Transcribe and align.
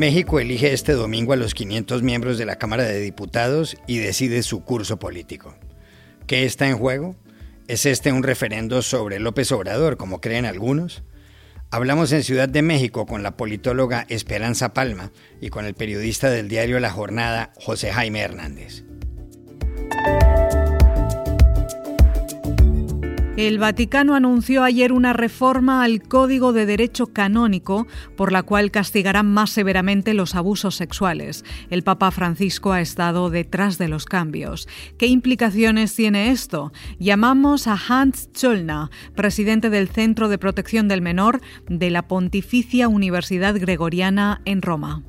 México 0.00 0.40
elige 0.40 0.72
este 0.72 0.92
domingo 0.92 1.34
a 1.34 1.36
los 1.36 1.52
500 1.52 2.02
miembros 2.02 2.38
de 2.38 2.46
la 2.46 2.56
Cámara 2.56 2.84
de 2.84 3.00
Diputados 3.00 3.76
y 3.86 3.98
decide 3.98 4.42
su 4.42 4.64
curso 4.64 4.98
político. 4.98 5.54
¿Qué 6.26 6.46
está 6.46 6.66
en 6.68 6.78
juego? 6.78 7.16
¿Es 7.68 7.84
este 7.84 8.10
un 8.10 8.22
referendo 8.22 8.80
sobre 8.80 9.18
López 9.18 9.52
Obrador, 9.52 9.98
como 9.98 10.22
creen 10.22 10.46
algunos? 10.46 11.02
Hablamos 11.70 12.12
en 12.12 12.22
Ciudad 12.22 12.48
de 12.48 12.62
México 12.62 13.04
con 13.04 13.22
la 13.22 13.36
politóloga 13.36 14.06
Esperanza 14.08 14.72
Palma 14.72 15.12
y 15.38 15.50
con 15.50 15.66
el 15.66 15.74
periodista 15.74 16.30
del 16.30 16.48
diario 16.48 16.80
La 16.80 16.90
Jornada, 16.90 17.52
José 17.56 17.92
Jaime 17.92 18.20
Hernández. 18.20 18.84
El 23.40 23.58
Vaticano 23.58 24.14
anunció 24.14 24.62
ayer 24.64 24.92
una 24.92 25.14
reforma 25.14 25.82
al 25.82 26.02
Código 26.02 26.52
de 26.52 26.66
Derecho 26.66 27.06
Canónico 27.06 27.86
por 28.14 28.32
la 28.32 28.42
cual 28.42 28.70
castigarán 28.70 29.32
más 29.32 29.48
severamente 29.48 30.12
los 30.12 30.34
abusos 30.34 30.76
sexuales. 30.76 31.42
El 31.70 31.82
Papa 31.82 32.10
Francisco 32.10 32.72
ha 32.72 32.82
estado 32.82 33.30
detrás 33.30 33.78
de 33.78 33.88
los 33.88 34.04
cambios. 34.04 34.68
¿Qué 34.98 35.06
implicaciones 35.06 35.94
tiene 35.94 36.32
esto? 36.32 36.74
Llamamos 36.98 37.66
a 37.66 37.78
Hans 37.88 38.28
Zollner, 38.36 38.90
presidente 39.14 39.70
del 39.70 39.88
Centro 39.88 40.28
de 40.28 40.36
Protección 40.36 40.86
del 40.86 41.00
Menor 41.00 41.40
de 41.66 41.88
la 41.88 42.08
Pontificia 42.08 42.88
Universidad 42.88 43.58
Gregoriana 43.58 44.42
en 44.44 44.60
Roma. 44.60 45.02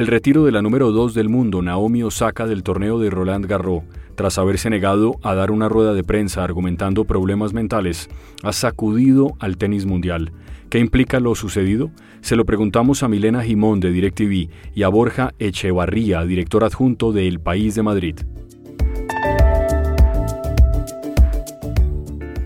El 0.00 0.06
retiro 0.06 0.46
de 0.46 0.50
la 0.50 0.62
número 0.62 0.92
2 0.92 1.12
del 1.12 1.28
mundo, 1.28 1.60
Naomi 1.60 2.02
Osaka, 2.02 2.46
del 2.46 2.62
torneo 2.62 2.98
de 2.98 3.10
Roland 3.10 3.44
Garros, 3.44 3.82
tras 4.14 4.38
haberse 4.38 4.70
negado 4.70 5.20
a 5.22 5.34
dar 5.34 5.50
una 5.50 5.68
rueda 5.68 5.92
de 5.92 6.02
prensa 6.02 6.42
argumentando 6.42 7.04
problemas 7.04 7.52
mentales, 7.52 8.08
ha 8.42 8.54
sacudido 8.54 9.36
al 9.40 9.58
tenis 9.58 9.84
mundial. 9.84 10.32
¿Qué 10.70 10.78
implica 10.78 11.20
lo 11.20 11.34
sucedido? 11.34 11.90
Se 12.22 12.34
lo 12.34 12.46
preguntamos 12.46 13.02
a 13.02 13.08
Milena 13.08 13.42
Jimón 13.42 13.80
de 13.80 13.90
DirecTV 13.90 14.48
y 14.74 14.82
a 14.84 14.88
Borja 14.88 15.34
Echevarría, 15.38 16.24
director 16.24 16.64
adjunto 16.64 17.12
de 17.12 17.28
El 17.28 17.38
País 17.38 17.74
de 17.74 17.82
Madrid. 17.82 18.20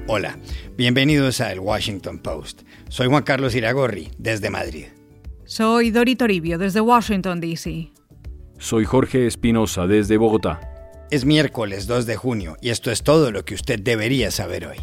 Hola, 0.09 0.39
bienvenidos 0.77 1.41
a 1.41 1.53
El 1.53 1.61
Washington 1.61 2.19
Post. 2.19 2.63
Soy 2.89 3.07
Juan 3.07 3.23
Carlos 3.23 3.55
Iragorri, 3.55 4.09
desde 4.19 4.51
Madrid. 4.51 4.87
Soy 5.57 5.93
Dori 5.93 6.17
Toribio, 6.17 6.59
desde 6.59 6.81
Washington, 6.81 7.41
D.C. 7.41 7.93
Soy 8.59 8.85
Jorge 8.85 9.29
Espinosa, 9.29 9.87
desde 9.87 10.17
Bogotá. 10.17 10.59
Es 11.13 11.25
miércoles 11.25 11.87
2 11.87 12.07
de 12.07 12.17
junio 12.17 12.57
y 12.61 12.71
esto 12.71 12.91
es 12.91 13.05
todo 13.05 13.31
lo 13.31 13.45
que 13.45 13.55
usted 13.55 13.79
debería 13.79 14.33
saber 14.33 14.67
hoy. 14.67 14.79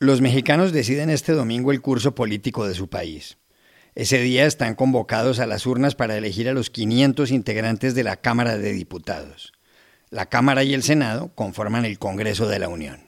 Los 0.00 0.22
mexicanos 0.22 0.72
deciden 0.72 1.10
este 1.10 1.32
domingo 1.32 1.72
el 1.72 1.82
curso 1.82 2.14
político 2.14 2.66
de 2.66 2.72
su 2.72 2.88
país. 2.88 3.36
Ese 3.94 4.18
día 4.22 4.46
están 4.46 4.76
convocados 4.76 5.40
a 5.40 5.46
las 5.46 5.66
urnas 5.66 5.94
para 5.94 6.16
elegir 6.16 6.48
a 6.48 6.54
los 6.54 6.70
500 6.70 7.30
integrantes 7.30 7.94
de 7.94 8.04
la 8.04 8.16
Cámara 8.16 8.56
de 8.56 8.72
Diputados. 8.72 9.52
La 10.10 10.26
Cámara 10.26 10.62
y 10.62 10.72
el 10.72 10.82
Senado 10.82 11.32
conforman 11.34 11.84
el 11.84 11.98
Congreso 11.98 12.46
de 12.46 12.58
la 12.58 12.68
Unión. 12.68 13.06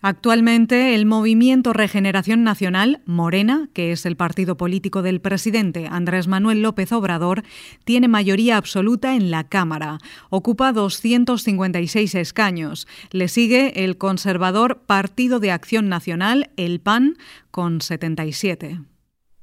Actualmente, 0.00 0.94
el 0.94 1.06
Movimiento 1.06 1.72
Regeneración 1.72 2.44
Nacional, 2.44 3.00
Morena, 3.04 3.68
que 3.72 3.90
es 3.90 4.06
el 4.06 4.16
partido 4.16 4.56
político 4.56 5.02
del 5.02 5.20
presidente 5.20 5.88
Andrés 5.90 6.28
Manuel 6.28 6.62
López 6.62 6.92
Obrador, 6.92 7.42
tiene 7.84 8.06
mayoría 8.06 8.56
absoluta 8.56 9.16
en 9.16 9.32
la 9.32 9.48
Cámara. 9.48 9.98
Ocupa 10.30 10.72
256 10.72 12.14
escaños. 12.14 12.86
Le 13.10 13.26
sigue 13.26 13.84
el 13.84 13.98
conservador 13.98 14.82
Partido 14.86 15.40
de 15.40 15.50
Acción 15.50 15.88
Nacional, 15.88 16.50
el 16.56 16.78
PAN, 16.78 17.16
con 17.50 17.80
77. 17.80 18.78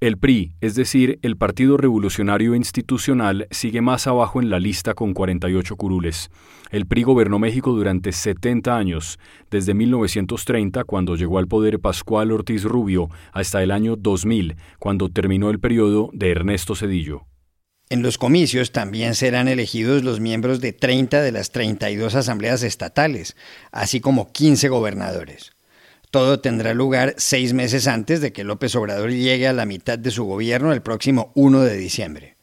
El 0.02 0.18
PRI, 0.18 0.52
es 0.60 0.76
decir, 0.76 1.20
el 1.22 1.38
Partido 1.38 1.78
Revolucionario 1.78 2.54
Institucional, 2.54 3.48
sigue 3.50 3.80
más 3.80 4.08
abajo 4.08 4.42
en 4.42 4.50
la 4.50 4.60
lista 4.60 4.94
con 4.94 5.14
48 5.14 5.78
curules. 5.78 6.30
El 6.70 6.86
PRI 6.86 7.04
gobernó 7.04 7.40
México 7.40 7.72
durante 7.72 8.12
70 8.12 8.76
años, 8.76 9.20
desde 9.50 9.74
1930, 9.74 10.84
cuando 10.84 11.16
llegó 11.16 11.40
al 11.40 11.48
poder 11.48 11.80
Pascual 11.80 12.34
Ortiz 12.34 12.66
Rubio, 12.66 13.10
hasta 13.32 13.64
el 13.64 13.72
año 13.72 13.96
2000, 13.96 14.58
cuando 14.80 15.08
terminó 15.08 15.50
el 15.50 15.62
periodo 15.62 16.10
de 16.12 16.32
Ernesto 16.32 16.76
Cedillo. 16.76 17.22
En 17.90 18.02
los 18.02 18.18
comicios 18.18 18.74
también 18.74 19.16
serán 19.16 19.48
elegidos 19.48 20.04
los 20.04 20.20
miembros 20.20 20.60
de 20.60 20.74
30 20.74 21.22
de 21.22 21.32
las 21.32 21.52
32 21.52 22.16
asambleas 22.16 22.64
estatales, 22.64 23.38
así 23.72 24.02
como 24.02 24.30
15 24.34 24.68
gobernadores. 24.68 25.55
Todo 26.16 26.40
tendrá 26.40 26.74
lugar 26.74 27.14
seis 27.18 27.52
meses 27.52 27.90
antes 27.90 28.22
de 28.22 28.32
que 28.32 28.46
López 28.46 28.74
Obrador 28.78 29.12
llegue 29.12 29.50
a 29.50 29.52
la 29.52 29.66
mitad 29.66 30.00
de 30.00 30.12
su 30.12 30.24
gobierno 30.24 30.72
el 30.72 30.82
próximo 30.82 31.34
1 31.36 31.60
de 31.60 31.76
diciembre. 31.76 32.38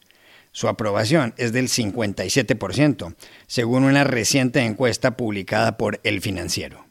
Su 0.51 0.67
aprobación 0.67 1.33
es 1.37 1.53
del 1.53 1.69
57%, 1.69 3.15
según 3.47 3.83
una 3.83 4.03
reciente 4.03 4.59
encuesta 4.59 5.17
publicada 5.17 5.75
por 5.75 5.99
El 6.03 6.21
Financiero. 6.21 6.85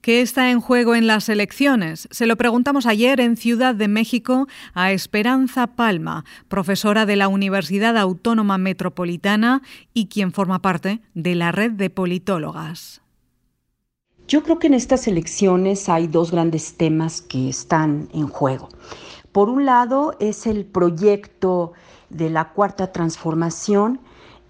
¿Qué 0.00 0.22
está 0.22 0.50
en 0.50 0.62
juego 0.62 0.94
en 0.94 1.06
las 1.06 1.28
elecciones? 1.28 2.08
Se 2.10 2.24
lo 2.24 2.36
preguntamos 2.38 2.86
ayer 2.86 3.20
en 3.20 3.36
Ciudad 3.36 3.74
de 3.74 3.88
México 3.88 4.48
a 4.72 4.92
Esperanza 4.92 5.66
Palma, 5.66 6.24
profesora 6.48 7.04
de 7.04 7.16
la 7.16 7.28
Universidad 7.28 7.98
Autónoma 7.98 8.56
Metropolitana 8.56 9.60
y 9.92 10.06
quien 10.06 10.32
forma 10.32 10.62
parte 10.62 11.02
de 11.12 11.34
la 11.34 11.52
red 11.52 11.72
de 11.72 11.90
politólogas. 11.90 13.01
Yo 14.28 14.42
creo 14.42 14.58
que 14.58 14.68
en 14.68 14.74
estas 14.74 15.08
elecciones 15.08 15.88
hay 15.88 16.06
dos 16.06 16.30
grandes 16.30 16.74
temas 16.74 17.20
que 17.20 17.48
están 17.48 18.08
en 18.14 18.28
juego. 18.28 18.68
Por 19.32 19.48
un 19.48 19.66
lado 19.66 20.14
es 20.20 20.46
el 20.46 20.64
proyecto 20.64 21.72
de 22.10 22.30
la 22.30 22.52
cuarta 22.52 22.92
transformación 22.92 24.00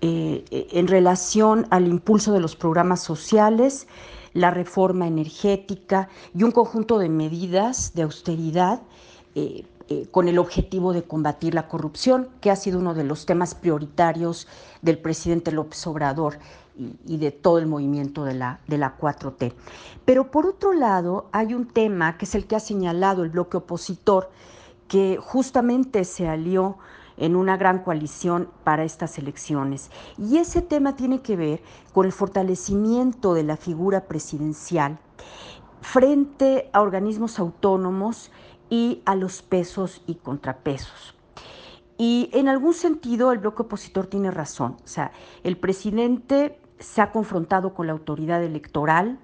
eh, 0.00 0.44
en 0.50 0.88
relación 0.88 1.66
al 1.70 1.86
impulso 1.86 2.32
de 2.32 2.40
los 2.40 2.56
programas 2.56 3.00
sociales, 3.00 3.86
la 4.34 4.50
reforma 4.50 5.06
energética 5.06 6.08
y 6.34 6.42
un 6.42 6.50
conjunto 6.50 6.98
de 6.98 7.08
medidas 7.08 7.94
de 7.94 8.02
austeridad 8.02 8.82
eh, 9.34 9.64
eh, 9.88 10.06
con 10.10 10.28
el 10.28 10.38
objetivo 10.38 10.92
de 10.92 11.02
combatir 11.02 11.54
la 11.54 11.68
corrupción, 11.68 12.28
que 12.40 12.50
ha 12.50 12.56
sido 12.56 12.78
uno 12.78 12.94
de 12.94 13.04
los 13.04 13.26
temas 13.26 13.54
prioritarios 13.54 14.48
del 14.80 14.98
presidente 14.98 15.52
López 15.52 15.86
Obrador 15.86 16.38
y, 16.76 17.16
de 17.16 17.30
todo 17.30 17.58
el 17.58 17.66
movimiento 17.66 18.24
de 18.24 18.34
la, 18.34 18.60
de 18.66 18.78
la 18.78 18.98
4T. 18.98 19.52
Pero 20.04 20.30
por 20.30 20.46
otro 20.46 20.72
lado, 20.72 21.28
hay 21.32 21.54
un 21.54 21.66
tema 21.66 22.16
que 22.18 22.24
es 22.24 22.34
el 22.34 22.46
que 22.46 22.56
ha 22.56 22.60
señalado 22.60 23.24
el 23.24 23.30
bloque 23.30 23.58
opositor, 23.58 24.30
que 24.88 25.18
justamente 25.20 26.04
se 26.04 26.28
alió 26.28 26.78
en 27.16 27.36
una 27.36 27.56
gran 27.56 27.82
coalición 27.82 28.48
para 28.64 28.84
estas 28.84 29.18
elecciones. 29.18 29.90
Y 30.18 30.38
ese 30.38 30.62
tema 30.62 30.96
tiene 30.96 31.20
que 31.20 31.36
ver 31.36 31.62
con 31.92 32.06
el 32.06 32.12
fortalecimiento 32.12 33.34
de 33.34 33.44
la 33.44 33.56
figura 33.56 34.06
presidencial 34.06 34.98
frente 35.80 36.70
a 36.72 36.80
organismos 36.80 37.38
autónomos 37.38 38.30
y 38.70 39.02
a 39.04 39.14
los 39.14 39.42
pesos 39.42 40.02
y 40.06 40.14
contrapesos. 40.14 41.14
Y 41.98 42.30
en 42.32 42.48
algún 42.48 42.74
sentido 42.74 43.30
el 43.32 43.38
bloque 43.38 43.62
opositor 43.62 44.06
tiene 44.06 44.30
razón. 44.30 44.76
O 44.82 44.88
sea, 44.88 45.12
el 45.44 45.56
presidente 45.56 46.58
se 46.82 47.00
ha 47.00 47.10
confrontado 47.12 47.74
con 47.74 47.86
la 47.86 47.92
autoridad 47.92 48.42
electoral 48.42 49.18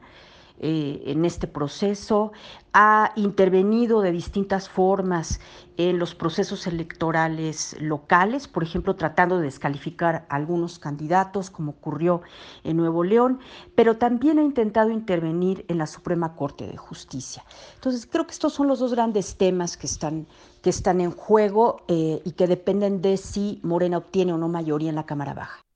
eh, 0.60 1.02
en 1.06 1.24
este 1.24 1.46
proceso, 1.46 2.32
ha 2.72 3.12
intervenido 3.14 4.00
de 4.00 4.10
distintas 4.10 4.69
formas 4.69 5.38
en 5.76 6.00
los 6.00 6.16
procesos 6.16 6.66
electorales 6.66 7.76
locales, 7.80 8.48
por 8.48 8.64
ejemplo, 8.64 8.97
tratando 8.97 9.38
de 9.38 9.44
descalificar 9.44 10.27
a 10.28 10.34
algunos 10.34 10.80
candidatos, 10.80 11.50
como 11.50 11.71
ocurrió 11.71 12.22
en 12.65 12.77
Nuevo 12.77 13.04
León, 13.04 13.38
pero 13.77 13.98
también 13.98 14.41
ha 14.41 14.42
intentado 14.42 14.91
intervenir 14.91 15.65
en 15.68 15.78
la 15.78 15.86
Suprema 15.86 16.34
Corte 16.34 16.66
de 16.66 16.77
Justicia. 16.77 17.44
Entonces, 17.77 18.04
creo 18.10 18.27
que 18.27 18.33
estos 18.33 18.53
son 18.53 18.66
los 18.66 18.80
dos 18.80 18.92
grandes 18.92 19.36
temas 19.36 19.77
que 19.77 19.86
están, 19.86 20.27
que 20.60 20.71
están 20.71 21.00
en 21.00 21.12
juego 21.12 21.83
eh, 21.86 22.21
y 22.24 22.33
que 22.33 22.48
dependen 22.48 23.00
de 23.00 23.16
si 23.16 23.60
Morena 23.62 23.98
obtiene 23.98 24.33
o 24.33 24.38
no 24.38 24.48
mayoría 24.48 24.88
en 24.88 24.97
la 24.97 25.06
Cámara 25.06 25.34
Baja. 25.34 25.67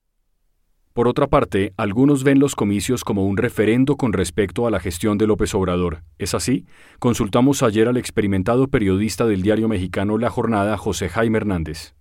Por 0.92 1.08
otra 1.08 1.26
parte, 1.26 1.72
algunos 1.78 2.22
ven 2.22 2.38
los 2.38 2.54
comicios 2.54 3.02
como 3.02 3.26
un 3.26 3.38
referendo 3.38 3.96
con 3.96 4.12
respecto 4.12 4.66
a 4.66 4.70
la 4.70 4.78
gestión 4.78 5.16
de 5.16 5.26
López 5.26 5.54
Obrador. 5.54 6.02
¿Es 6.18 6.34
así? 6.34 6.66
Consultamos 6.98 7.62
ayer 7.62 7.88
al 7.88 7.96
experimentado 7.96 8.68
periodista 8.68 9.24
del 9.24 9.40
diario 9.40 9.68
mexicano 9.68 10.18
La 10.18 10.28
Jornada, 10.28 10.76
José 10.76 11.08
Jaime 11.08 11.38
Hernández. 11.38 11.94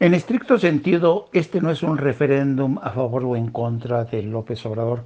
En 0.00 0.12
estricto 0.12 0.58
sentido, 0.58 1.28
este 1.32 1.60
no 1.60 1.70
es 1.70 1.84
un 1.84 1.98
referéndum 1.98 2.78
a 2.82 2.90
favor 2.90 3.24
o 3.24 3.36
en 3.36 3.52
contra 3.52 4.04
de 4.04 4.24
López 4.24 4.66
Obrador, 4.66 5.04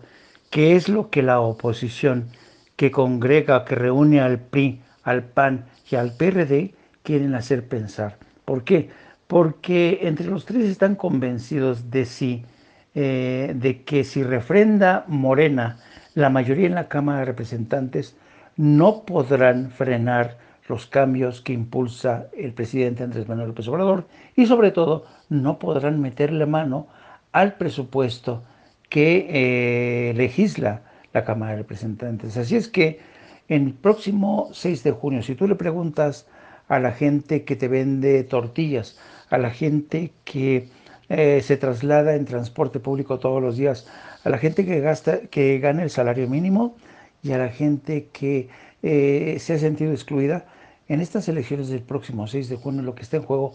que 0.50 0.75
es 0.75 0.88
lo 0.88 1.10
que 1.10 1.22
la 1.22 1.40
oposición 1.40 2.28
que 2.76 2.90
congrega, 2.90 3.66
que 3.66 3.75
reúne 3.75 4.20
al 4.20 4.40
PRI, 4.40 4.80
al 5.02 5.25
PAN 5.25 5.66
y 5.90 5.96
al 5.96 6.16
PRD 6.16 6.75
quieren 7.02 7.34
hacer 7.34 7.68
pensar. 7.68 8.18
¿Por 8.46 8.64
qué? 8.64 8.88
Porque 9.26 10.00
entre 10.02 10.26
los 10.26 10.46
tres 10.46 10.64
están 10.64 10.94
convencidos 10.94 11.90
de 11.90 12.06
sí 12.06 12.46
eh, 12.94 13.52
de 13.56 13.84
que 13.84 14.04
si 14.04 14.22
refrenda 14.22 15.04
Morena 15.08 15.78
la 16.14 16.28
mayoría 16.28 16.66
en 16.66 16.74
la 16.74 16.88
Cámara 16.88 17.20
de 17.20 17.24
Representantes 17.26 18.16
no 18.56 19.04
podrán 19.04 19.70
frenar 19.70 20.36
los 20.68 20.86
cambios 20.86 21.40
que 21.40 21.52
impulsa 21.52 22.28
el 22.36 22.52
presidente 22.52 23.02
Andrés 23.02 23.28
Manuel 23.28 23.48
López 23.48 23.66
Obrador 23.68 24.06
y 24.36 24.46
sobre 24.46 24.70
todo 24.70 25.06
no 25.28 25.58
podrán 25.58 26.00
meterle 26.00 26.46
mano 26.46 26.86
al 27.32 27.54
presupuesto 27.54 28.42
que 28.88 29.26
eh, 29.30 30.14
legisla 30.14 30.82
la 31.12 31.24
Cámara 31.24 31.52
de 31.52 31.58
Representantes. 31.58 32.36
Así 32.36 32.56
es 32.56 32.68
que 32.68 33.00
el 33.48 33.72
próximo 33.72 34.50
6 34.52 34.82
de 34.84 34.92
junio, 34.92 35.22
si 35.22 35.34
tú 35.34 35.48
le 35.48 35.54
preguntas 35.54 36.26
a 36.68 36.78
la 36.78 36.92
gente 36.92 37.44
que 37.44 37.56
te 37.56 37.68
vende 37.68 38.22
tortillas, 38.24 38.98
a 39.30 39.38
la 39.38 39.50
gente 39.50 40.12
que 40.24 40.68
eh, 41.08 41.40
se 41.43 41.56
traslada 41.56 42.14
en 42.14 42.25
transporte 42.25 42.81
público 42.81 43.19
todos 43.19 43.43
los 43.43 43.56
días, 43.56 43.87
a 44.25 44.31
la 44.31 44.38
gente 44.38 44.64
que, 44.64 44.81
gasta, 44.81 45.22
que 45.22 45.58
gana 45.58 45.82
el 45.82 45.90
salario 45.90 46.28
mínimo 46.28 46.76
y 47.22 47.32
a 47.32 47.38
la 47.38 47.49
gente 47.49 48.08
que 48.12 48.49
eh, 48.82 49.37
se 49.38 49.54
ha 49.54 49.58
sentido 49.58 49.93
excluida, 49.93 50.46
en 50.88 51.00
estas 51.00 51.28
elecciones 51.28 51.69
del 51.69 51.82
próximo 51.82 52.26
6 52.26 52.49
de 52.49 52.56
junio 52.56 52.82
lo 52.82 52.94
que 52.94 53.02
está 53.02 53.16
en 53.16 53.22
juego 53.22 53.54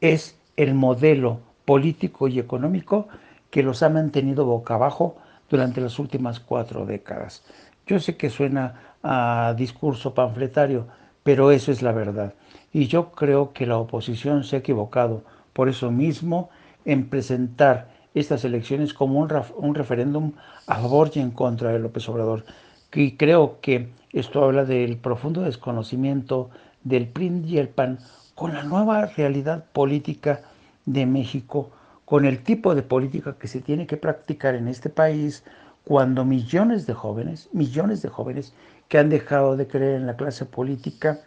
es 0.00 0.36
el 0.56 0.74
modelo 0.74 1.40
político 1.64 2.28
y 2.28 2.38
económico 2.38 3.08
que 3.50 3.62
los 3.62 3.82
ha 3.82 3.88
mantenido 3.88 4.44
boca 4.44 4.74
abajo 4.74 5.16
durante 5.48 5.80
las 5.80 5.98
últimas 5.98 6.40
cuatro 6.40 6.86
décadas. 6.86 7.44
Yo 7.86 8.00
sé 8.00 8.16
que 8.16 8.30
suena 8.30 8.96
a 9.02 9.54
discurso 9.56 10.14
panfletario, 10.14 10.86
pero 11.22 11.50
eso 11.50 11.72
es 11.72 11.82
la 11.82 11.92
verdad. 11.92 12.34
Y 12.72 12.86
yo 12.88 13.12
creo 13.12 13.52
que 13.52 13.66
la 13.66 13.78
oposición 13.78 14.44
se 14.44 14.56
ha 14.56 14.58
equivocado 14.58 15.22
por 15.52 15.68
eso 15.68 15.90
mismo 15.90 16.50
en 16.86 17.10
presentar 17.10 17.88
estas 18.14 18.44
elecciones 18.44 18.94
como 18.94 19.20
un, 19.20 19.30
un 19.58 19.74
referéndum 19.74 20.32
a 20.66 20.76
favor 20.76 21.10
y 21.14 21.20
en 21.20 21.30
contra 21.30 21.70
de 21.70 21.78
López 21.78 22.08
Obrador. 22.08 22.44
Y 22.94 23.16
creo 23.16 23.60
que 23.60 23.90
esto 24.12 24.42
habla 24.42 24.64
del 24.64 24.96
profundo 24.96 25.42
desconocimiento 25.42 26.48
del 26.82 27.08
PRI 27.08 27.42
y 27.44 27.58
el 27.58 27.68
PAN 27.68 27.98
con 28.34 28.54
la 28.54 28.62
nueva 28.62 29.04
realidad 29.06 29.64
política 29.72 30.40
de 30.86 31.04
México, 31.04 31.70
con 32.04 32.24
el 32.24 32.42
tipo 32.42 32.74
de 32.74 32.82
política 32.82 33.36
que 33.38 33.48
se 33.48 33.60
tiene 33.60 33.86
que 33.86 33.96
practicar 33.96 34.54
en 34.54 34.68
este 34.68 34.88
país 34.88 35.44
cuando 35.84 36.24
millones 36.24 36.86
de 36.86 36.94
jóvenes, 36.94 37.48
millones 37.52 38.02
de 38.02 38.08
jóvenes 38.08 38.54
que 38.88 38.98
han 38.98 39.10
dejado 39.10 39.56
de 39.56 39.66
creer 39.66 39.96
en 39.96 40.06
la 40.06 40.16
clase 40.16 40.44
política, 40.46 41.20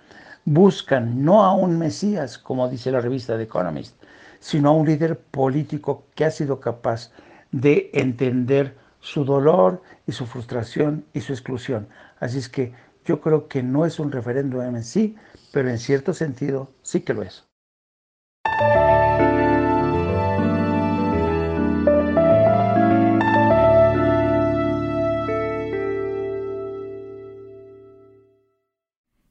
buscan 0.45 1.23
no 1.23 1.43
a 1.43 1.53
un 1.53 1.77
Mesías, 1.77 2.37
como 2.37 2.69
dice 2.69 2.91
la 2.91 3.01
revista 3.01 3.37
The 3.37 3.43
Economist, 3.43 3.98
sino 4.39 4.69
a 4.69 4.73
un 4.73 4.87
líder 4.87 5.19
político 5.19 6.05
que 6.15 6.25
ha 6.25 6.31
sido 6.31 6.59
capaz 6.59 7.11
de 7.51 7.89
entender 7.93 8.77
su 8.99 9.25
dolor 9.25 9.81
y 10.05 10.11
su 10.11 10.25
frustración 10.25 11.05
y 11.13 11.21
su 11.21 11.33
exclusión. 11.33 11.87
Así 12.19 12.37
es 12.37 12.49
que 12.49 12.73
yo 13.05 13.21
creo 13.21 13.47
que 13.47 13.63
no 13.63 13.85
es 13.85 13.99
un 13.99 14.11
referéndum 14.11 14.61
en 14.61 14.83
sí, 14.83 15.15
pero 15.51 15.69
en 15.69 15.79
cierto 15.79 16.13
sentido 16.13 16.71
sí 16.83 17.01
que 17.01 17.13
lo 17.13 17.23
es. 17.23 17.48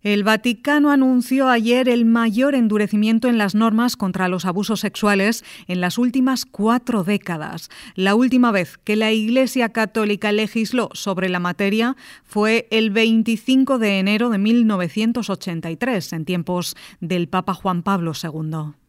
El 0.09 0.25
Vaticano 0.25 0.91
anunció 0.91 1.51
ayer 1.51 1.87
el 1.87 2.07
mayor 2.07 2.55
endurecimiento 2.55 3.29
en 3.29 3.37
las 3.37 3.55
normas 3.55 3.95
contra 3.95 4.29
los 4.29 4.47
abusos 4.47 4.81
sexuales 4.81 5.45
en 5.67 5.83
las 5.83 5.99
últimas 5.99 6.47
cuatro 6.47 7.05
décadas. 7.05 7.69
La 7.95 8.15
última 8.15 8.51
vez 8.51 8.79
que 8.79 8.97
la 8.97 9.13
Iglesia 9.13 9.69
Católica 9.69 10.33
legisló 10.33 10.89
sobre 10.95 11.29
la 11.29 11.41
materia 11.41 11.95
fue 12.25 12.69
el 12.71 12.89
25 12.89 13.79
de 13.79 13.99
enero 13.99 14.31
de 14.31 14.39
1983, 14.39 16.15
en 16.15 16.25
tiempos 16.25 16.75
del 17.01 17.29
Papa 17.29 17.53
Juan 17.53 17.83
Pablo 17.83 18.13
II. 18.15 18.88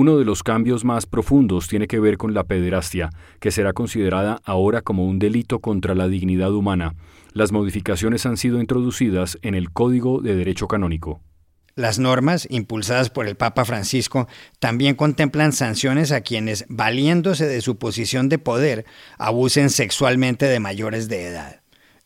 Uno 0.00 0.16
de 0.16 0.24
los 0.24 0.44
cambios 0.44 0.84
más 0.84 1.06
profundos 1.06 1.66
tiene 1.66 1.88
que 1.88 1.98
ver 1.98 2.18
con 2.18 2.32
la 2.32 2.44
pederastia, 2.44 3.10
que 3.40 3.50
será 3.50 3.72
considerada 3.72 4.40
ahora 4.44 4.80
como 4.80 5.04
un 5.04 5.18
delito 5.18 5.58
contra 5.58 5.96
la 5.96 6.06
dignidad 6.06 6.52
humana. 6.52 6.94
Las 7.32 7.50
modificaciones 7.50 8.24
han 8.24 8.36
sido 8.36 8.60
introducidas 8.60 9.38
en 9.42 9.56
el 9.56 9.72
Código 9.72 10.20
de 10.20 10.36
Derecho 10.36 10.68
Canónico. 10.68 11.20
Las 11.74 11.98
normas, 11.98 12.46
impulsadas 12.48 13.10
por 13.10 13.26
el 13.26 13.34
Papa 13.34 13.64
Francisco, 13.64 14.28
también 14.60 14.94
contemplan 14.94 15.52
sanciones 15.52 16.12
a 16.12 16.20
quienes, 16.20 16.64
valiéndose 16.68 17.48
de 17.48 17.60
su 17.60 17.76
posición 17.76 18.28
de 18.28 18.38
poder, 18.38 18.86
abusen 19.18 19.68
sexualmente 19.68 20.46
de 20.46 20.60
mayores 20.60 21.08
de 21.08 21.26
edad. 21.26 21.62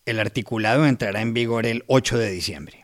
El 0.06 0.18
articulado 0.18 0.86
entrará 0.86 1.20
en 1.20 1.34
vigor 1.34 1.66
el 1.66 1.84
8 1.88 2.16
de 2.16 2.30
diciembre. 2.30 2.81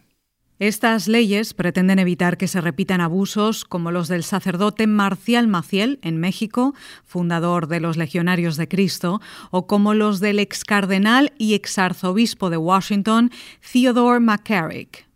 Estas 0.59 1.07
leyes 1.07 1.55
pretenden 1.55 2.01
evitar 2.01 2.37
que 2.37 2.49
se 2.49 2.61
repitan 2.61 3.01
abusos 3.01 3.65
como 3.65 3.93
los 3.93 4.09
del 4.09 4.25
sacerdote 4.25 4.89
Marcial 4.89 5.47
Maciel 5.47 6.01
en 6.03 6.19
México, 6.19 6.75
fundador 7.05 7.69
de 7.69 7.79
los 7.79 7.97
Legionarios 7.97 8.57
de 8.57 8.67
Cristo, 8.67 9.21
o 9.53 9.69
como 9.69 9.95
los 9.95 10.19
del 10.19 10.41
ex 10.41 10.65
cardenal 10.65 11.33
y 11.39 11.55
exarzobispo 11.55 12.51
de 12.51 12.57
Washington, 12.57 13.31
Theodore 13.73 14.19
McCarrick. 14.19 15.07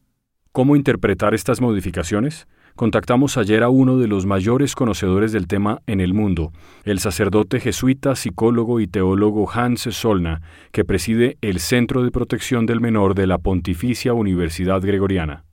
¿Cómo 0.52 0.76
interpretar 0.76 1.34
estas 1.34 1.60
modificaciones? 1.60 2.46
Contactamos 2.74 3.36
ayer 3.36 3.62
a 3.62 3.68
uno 3.68 3.98
de 3.98 4.08
los 4.08 4.24
mayores 4.24 4.74
conocedores 4.74 5.30
del 5.32 5.46
tema 5.46 5.82
en 5.86 6.00
el 6.00 6.14
mundo, 6.14 6.52
el 6.84 7.00
sacerdote 7.00 7.60
jesuita, 7.60 8.16
psicólogo 8.16 8.80
y 8.80 8.86
teólogo 8.86 9.50
Hans 9.50 9.82
Solna, 9.82 10.40
que 10.72 10.84
preside 10.84 11.36
el 11.42 11.60
Centro 11.60 12.02
de 12.02 12.10
Protección 12.10 12.64
del 12.64 12.80
Menor 12.80 13.14
de 13.14 13.26
la 13.26 13.38
Pontificia 13.38 14.14
Universidad 14.14 14.80
Gregoriana. 14.80 15.44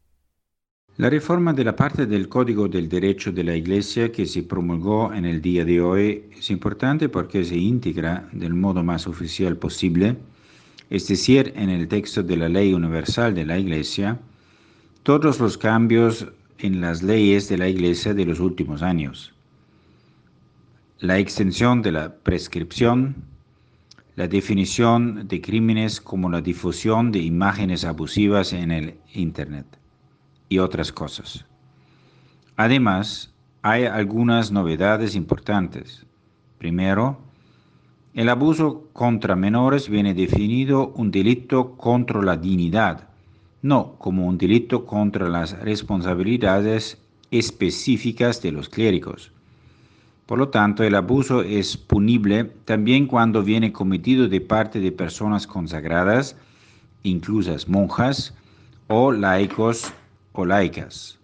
La 0.96 1.10
reforma 1.10 1.54
de 1.54 1.64
la 1.64 1.76
parte 1.76 2.06
del 2.06 2.28
Código 2.30 2.68
del 2.68 2.88
Derecho 2.88 3.32
de 3.32 3.44
la 3.44 3.56
Iglesia 3.56 4.12
que 4.12 4.26
se 4.26 4.44
promulgó 4.44 5.14
en 5.14 5.26
el 5.26 5.42
día 5.42 5.66
de 5.66 5.82
hoy 5.82 6.24
es 6.38 6.50
importante 6.50 7.10
porque 7.10 7.44
se 7.44 7.58
integra 7.58 8.28
del 8.32 8.54
modo 8.54 8.84
más 8.84 9.08
oficial 9.08 9.58
posible, 9.58 10.18
es 10.90 11.08
decir, 11.08 11.54
en 11.56 11.70
el 11.70 11.88
texto 11.88 12.24
de 12.24 12.38
la 12.38 12.50
Ley 12.50 12.74
Universal 12.74 13.36
de 13.36 13.46
la 13.46 13.58
Iglesia, 13.58 14.20
todos 15.04 15.40
los 15.40 15.58
cambios 15.58 16.28
en 16.60 16.82
las 16.82 17.02
leyes 17.02 17.48
de 17.48 17.58
la 17.58 17.68
Iglesia 17.68 18.14
de 18.14 18.26
los 18.26 18.40
últimos 18.40 18.82
años. 18.82 19.34
La 21.00 21.18
extensión 21.18 21.82
de 21.82 21.94
la 21.94 22.16
prescripción, 22.16 23.16
la 24.16 24.28
definición 24.28 25.28
de 25.28 25.40
crímenes 25.40 26.02
como 26.02 26.30
la 26.30 26.42
difusión 26.42 27.12
de 27.12 27.20
imágenes 27.20 27.86
abusivas 27.86 28.52
en 28.52 28.72
el 28.72 28.96
Internet 29.14 29.66
y 30.50 30.60
otras 30.60 30.92
cosas. 30.92 31.46
Además, 32.58 33.34
hay 33.62 33.86
algunas 33.86 34.52
novedades 34.52 35.16
importantes. 35.16 36.06
Primero, 36.58 37.22
el 38.14 38.28
abuso 38.28 38.90
contra 38.92 39.38
menores 39.38 39.88
viene 39.88 40.14
definido 40.14 40.90
un 40.90 41.12
delito 41.12 41.78
contra 41.78 42.22
la 42.22 42.36
dignidad 42.36 43.09
no 43.62 43.96
como 43.98 44.26
un 44.26 44.38
delito 44.38 44.86
contra 44.86 45.28
las 45.30 45.60
responsabilidades 45.60 46.98
específicas 47.32 48.42
de 48.42 48.52
los 48.52 48.70
clérigos. 48.70 49.32
Por 50.26 50.38
lo 50.38 50.50
tanto, 50.50 50.84
el 50.84 50.96
abuso 50.96 51.42
es 51.42 51.76
punible 51.76 52.46
también 52.66 53.08
cuando 53.08 53.44
viene 53.44 53.74
cometido 53.74 54.28
de 54.28 54.42
parte 54.42 54.80
de 54.80 54.92
personas 54.92 55.48
consagradas, 55.48 56.36
inclusas 57.04 57.68
monjas 57.68 58.36
o 58.88 59.12
laicos 59.12 59.92
o 60.34 60.46
laicas. 60.46 61.18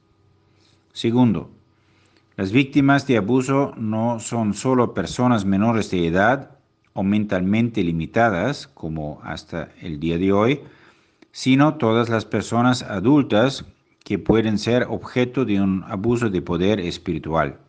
Segundo, 0.91 1.51
las 2.35 2.51
víctimas 2.51 3.05
de 3.07 3.17
abuso 3.17 3.73
no 3.77 4.19
son 4.19 4.53
solo 4.53 4.93
personas 4.93 5.45
menores 5.45 5.91
de 5.91 6.07
edad 6.07 6.57
o 6.93 7.03
mentalmente 7.03 7.83
limitadas, 7.83 8.67
como 8.67 9.19
hasta 9.23 9.69
el 9.81 9.99
día 9.99 10.17
de 10.17 10.31
hoy, 10.31 10.61
sino 11.35 11.75
todas 11.75 12.07
las 12.07 12.23
personas 12.23 12.81
adultas 12.81 13.65
que 14.05 14.17
pueden 14.17 14.57
ser 14.57 14.87
objeto 14.89 15.43
de 15.43 15.59
un 15.59 15.83
abuso 15.85 16.29
de 16.29 16.41
poder 16.41 16.79
espiritual. 16.79 17.59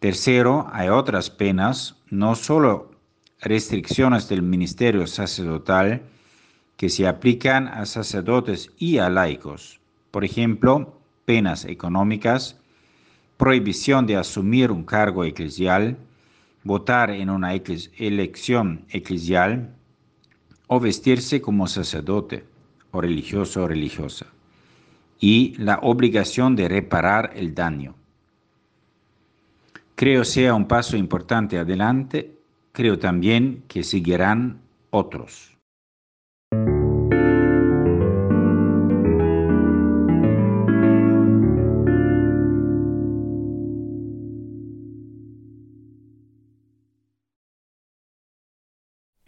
Tercero, 0.00 0.68
hay 0.70 0.90
otras 0.90 1.30
penas, 1.30 1.96
no 2.10 2.34
solo 2.34 2.90
restricciones 3.40 4.28
del 4.28 4.42
ministerio 4.42 5.06
sacerdotal 5.06 6.02
que 6.76 6.90
se 6.90 7.08
aplican 7.08 7.68
a 7.68 7.86
sacerdotes 7.86 8.70
y 8.76 8.98
a 8.98 9.08
laicos. 9.08 9.80
Por 10.10 10.22
ejemplo, 10.22 11.00
penas 11.24 11.64
económicas, 11.64 12.60
prohibición 13.38 14.06
de 14.06 14.18
asumir 14.18 14.70
un 14.70 14.84
cargo 14.84 15.24
eclesial, 15.24 15.96
votar 16.64 17.10
en 17.12 17.30
una 17.30 17.54
elección 17.54 18.84
eclesial, 18.90 19.74
o 20.72 20.78
vestirse 20.78 21.40
como 21.42 21.66
sacerdote 21.66 22.44
o 22.92 23.00
religioso 23.00 23.64
o 23.64 23.66
religiosa, 23.66 24.26
y 25.18 25.56
la 25.58 25.80
obligación 25.82 26.54
de 26.54 26.68
reparar 26.68 27.32
el 27.34 27.56
daño. 27.56 27.96
Creo 29.96 30.24
sea 30.24 30.54
un 30.54 30.68
paso 30.68 30.96
importante 30.96 31.58
adelante, 31.58 32.38
creo 32.70 33.00
también 33.00 33.64
que 33.66 33.82
seguirán 33.82 34.60
otros. 34.90 35.56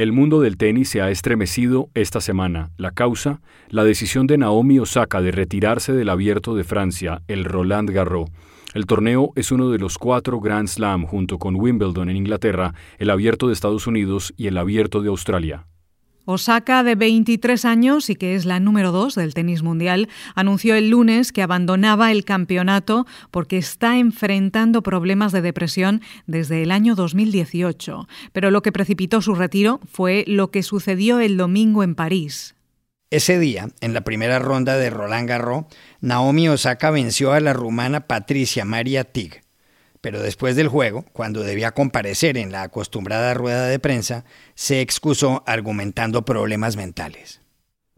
El 0.02 0.11
mundo 0.11 0.40
del 0.40 0.56
tenis 0.56 0.88
se 0.88 1.00
ha 1.00 1.12
estremecido 1.12 1.88
esta 1.94 2.21
semana. 2.21 2.73
La 2.76 2.90
causa, 2.90 3.40
la 3.68 3.85
decisión 3.85 4.26
de 4.26 4.37
Naomi 4.37 4.80
Osaka 4.80 5.21
de 5.21 5.30
retirarse 5.30 5.92
del 5.92 6.09
abierto 6.09 6.56
de 6.56 6.64
Francia, 6.64 7.23
el 7.28 7.44
Roland 7.44 7.88
Garros. 7.88 8.28
El 8.75 8.87
torneo 8.87 9.30
es 9.37 9.52
uno 9.52 9.71
de 9.71 9.78
los 9.78 9.99
cuatro 9.99 10.40
Grand 10.40 10.66
Slam 10.66 11.06
junto 11.06 11.38
con 11.38 11.54
Wimbledon 11.54 12.11
en 12.11 12.16
Inglaterra, 12.16 12.75
el 12.99 13.11
abierto 13.11 13.47
de 13.47 13.52
Estados 13.52 13.87
Unidos 13.87 14.35
y 14.37 14.49
el 14.49 14.59
abierto 14.59 15.02
de 15.02 15.09
Australia. 15.09 15.66
Osaka, 16.25 16.83
de 16.83 16.95
23 16.95 17.64
años 17.64 18.11
y 18.11 18.17
que 18.17 18.35
es 18.35 18.45
la 18.45 18.61
número 18.61 18.93
2 18.93 19.14
del 19.14 19.35
tenis 19.35 19.62
mundial, 19.62 20.09
anunció 20.35 20.75
el 20.75 20.91
lunes 20.91 21.33
que 21.33 21.43
abandonaba 21.43 22.12
el 22.12 22.25
campeonato 22.25 23.07
porque 23.31 23.59
está 23.59 23.99
enfrentando 23.99 24.83
problemas 24.83 25.33
de 25.33 25.43
depresión 25.43 26.00
desde 26.26 26.62
el 26.62 26.71
año 26.71 26.95
2018. 26.95 28.07
Pero 28.33 28.50
lo 28.50 28.62
que 28.62 28.73
precipitó 28.73 29.21
su 29.21 29.35
retiro 29.35 29.81
fue 29.91 30.25
lo 30.26 30.50
que 30.50 30.62
sucedió 30.62 31.19
el 31.19 31.37
domingo 31.37 31.83
en 31.83 31.95
París. 31.95 32.55
Ese 33.11 33.38
día, 33.38 33.69
en 33.81 33.93
la 33.93 34.02
primera 34.02 34.38
ronda 34.38 34.79
de 34.79 34.88
Roland 34.88 35.29
Garros, 35.29 35.67
Naomi 36.00 36.49
Osaka 36.49 36.91
venció 36.91 37.33
a 37.33 37.41
la 37.41 37.52
rumana 37.52 38.07
Patricia 38.07 38.64
Maria 38.64 39.05
Tig 39.05 39.41
pero 40.02 40.21
después 40.21 40.56
del 40.56 40.68
juego, 40.68 41.06
cuando 41.14 41.42
debía 41.42 41.71
comparecer 41.71 42.37
en 42.37 42.52
la 42.52 42.62
acostumbrada 42.62 43.32
rueda 43.32 43.66
de 43.68 43.78
prensa, 43.78 44.26
se 44.54 44.82
excusó 44.82 45.42
argumentando 45.47 46.26
problemas 46.26 46.76
mentales. 46.76 47.40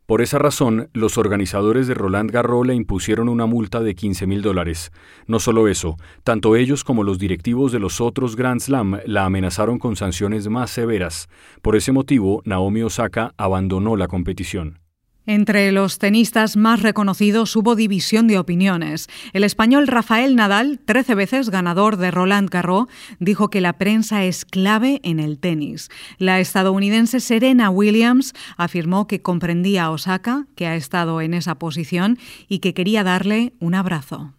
Por 0.07 0.21
esa 0.21 0.39
razón, 0.39 0.91
los 0.93 1.17
organizadores 1.17 1.87
de 1.87 1.95
Roland 1.95 2.31
Garros 2.31 2.67
le 2.67 2.75
impusieron 2.75 3.31
una 3.31 3.47
multa 3.47 3.81
de 3.81 3.95
15 3.95 4.27
mil 4.27 4.43
dólares. 4.43 4.93
No 5.27 5.41
solo 5.41 5.67
eso, 5.67 5.97
tanto 6.25 6.57
ellos 6.57 6.85
como 6.85 7.05
los 7.05 7.19
directivos 7.19 7.73
de 7.73 7.79
los 7.79 8.03
otros 8.03 8.37
Grand 8.37 8.61
Slam 8.61 9.01
la 9.07 9.25
amenazaron 9.25 9.79
con 9.79 9.97
sanciones 9.97 10.47
más 10.49 10.71
severas. 10.71 11.31
Por 11.63 11.75
ese 11.75 11.91
motivo, 11.91 12.43
Naomi 12.45 12.83
Osaka 12.83 13.33
abandonó 13.39 13.97
la 13.97 14.07
competición. 14.07 14.84
Entre 15.27 15.73
los 15.73 15.99
tenistas 15.99 16.57
más 16.57 16.83
reconocidos 16.83 17.57
hubo 17.57 17.75
división 17.75 18.27
de 18.27 18.39
opiniones. 18.39 19.09
El 19.33 19.45
español 19.45 19.87
Rafael 19.87 20.37
Nadal, 20.37 20.81
13 20.85 21.15
veces 21.15 21.49
ganador 21.49 21.97
de 21.97 22.11
Roland 22.11 22.51
Garros, 22.51 22.89
dijo 23.21 23.49
que 23.49 23.63
la 23.63 23.79
prensa 23.79 24.25
es 24.25 24.45
clave 24.45 25.01
en 25.03 25.21
el 25.21 25.39
tenis. 25.39 25.89
La 26.19 26.41
estadounidense 26.41 27.21
Serena 27.21 27.71
Williams 27.71 28.35
afirmó 28.59 29.07
que 29.07 29.23
comprendía 29.23 29.85
a 29.85 29.91
Osaka, 29.91 30.47
que 30.57 30.67
ha 30.67 30.77
estado 30.77 31.23
en 31.23 31.33
esa 31.33 31.55
posición, 31.55 32.19
y 32.47 32.59
que 32.59 32.75
quería 32.75 33.03
darle 33.03 33.55
un 33.61 33.75
abrazo. 33.75 34.35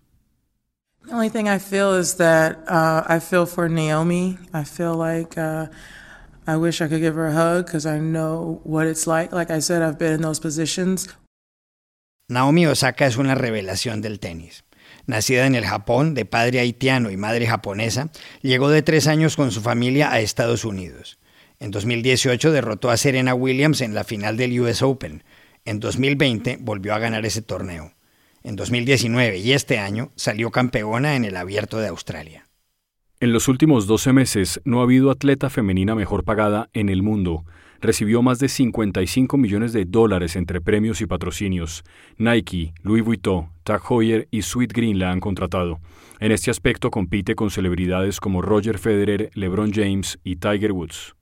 The 1.07 1.13
only 1.13 1.29
thing 1.29 1.47
I 1.47 1.59
feel 1.59 1.99
is 1.99 2.15
that 2.17 2.63
uh, 2.67 3.03
I 3.07 3.19
feel 3.19 3.45
for 3.45 3.69
Naomi. 3.69 4.37
I 4.53 4.63
feel 4.63 4.95
like 4.95 5.37
uh, 5.37 5.67
I 6.47 6.57
wish 6.57 6.81
I 6.81 6.87
could 6.87 7.01
give 7.01 7.15
her 7.15 7.27
a 7.27 7.33
hug 7.33 7.65
because 7.65 7.87
I 7.87 7.99
know 7.99 8.61
what 8.63 8.85
it's 8.87 9.07
like. 9.07 9.33
Like 9.33 9.51
I 9.51 9.61
said, 9.61 9.81
I've 9.81 9.97
been 9.97 10.13
in 10.13 10.21
those 10.21 10.39
positions. 10.39 11.07
Naomi 12.29 12.65
Osaka 12.67 13.07
es 13.07 13.17
una 13.17 13.35
revelación 13.35 14.01
del 14.01 14.19
tenis. 14.19 14.63
Nacida 15.07 15.45
en 15.45 15.55
el 15.55 15.65
Japón, 15.65 16.13
de 16.13 16.25
padre 16.25 16.59
haitiano 16.59 17.11
y 17.11 17.17
madre 17.17 17.45
japonesa, 17.47 18.09
llegó 18.41 18.69
de 18.69 18.81
tres 18.81 19.07
años 19.07 19.35
con 19.35 19.51
su 19.51 19.61
familia 19.61 20.11
a 20.11 20.19
Estados 20.19 20.65
Unidos. 20.65 21.19
En 21.59 21.71
2018 21.71 22.51
derrotó 22.51 22.89
a 22.89 22.97
Serena 22.97 23.33
Williams 23.33 23.81
en 23.81 23.93
la 23.93 24.03
final 24.03 24.37
del 24.37 24.59
US 24.59 24.81
Open. 24.81 25.23
En 25.63 25.79
2020 25.79 26.57
volvió 26.61 26.93
a 26.93 26.99
ganar 26.99 27.25
ese 27.25 27.41
torneo. 27.41 27.93
En 28.43 28.55
2019 28.55 29.37
y 29.37 29.53
este 29.53 29.79
año 29.79 30.11
salió 30.15 30.51
campeona 30.51 31.15
en 31.15 31.25
el 31.25 31.37
Abierto 31.37 31.79
de 31.79 31.87
Australia. 31.87 32.45
En 33.21 33.31
los 33.31 33.47
últimos 33.47 33.87
12 33.87 34.11
meses 34.11 34.61
no 34.65 34.81
ha 34.81 34.83
habido 34.83 35.09
atleta 35.09 35.49
femenina 35.49 35.95
mejor 35.95 36.25
pagada 36.25 36.69
en 36.73 36.89
el 36.89 37.01
mundo. 37.01 37.45
Recibió 37.79 38.21
más 38.21 38.39
de 38.39 38.49
55 38.49 39.37
millones 39.37 39.71
de 39.71 39.85
dólares 39.85 40.35
entre 40.35 40.59
premios 40.59 40.99
y 40.99 41.05
patrocinios. 41.05 41.85
Nike, 42.17 42.73
Louis 42.83 43.05
Vuitton, 43.05 43.47
Tag 43.63 43.81
Heuer 43.89 44.27
y 44.31 44.41
Sweet 44.41 44.73
Green 44.73 44.99
la 44.99 45.11
han 45.11 45.21
contratado. 45.21 45.79
En 46.19 46.33
este 46.33 46.51
aspecto 46.51 46.91
compite 46.91 47.35
con 47.35 47.51
celebridades 47.51 48.19
como 48.19 48.41
Roger 48.41 48.79
Federer, 48.79 49.29
LeBron 49.33 49.71
James 49.71 50.19
y 50.25 50.35
Tiger 50.35 50.73
Woods. 50.73 51.15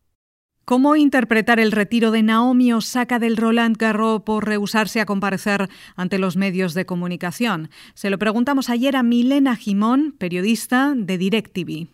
¿Cómo 0.65 0.95
interpretar 0.95 1.59
el 1.59 1.73
retiro 1.73 2.09
de 2.11 2.23
Naomi 2.23 2.71
Osaka 2.71 3.19
del 3.19 3.35
Roland 3.35 3.75
Garros 3.75 4.21
por 4.21 4.47
rehusarse 4.47 5.01
a 5.01 5.05
comparecer 5.05 5.67
ante 5.97 6.17
los 6.17 6.37
medios 6.37 6.73
de 6.73 6.85
comunicación? 6.85 7.69
Se 7.95 8.09
lo 8.09 8.17
preguntamos 8.17 8.69
ayer 8.69 8.95
a 8.95 9.03
Milena 9.03 9.57
Jimón, 9.57 10.15
periodista 10.17 10.93
de 10.95 11.17
DirecTV. 11.17 11.87